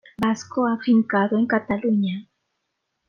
[0.17, 2.27] Vasco afincado en Cataluña.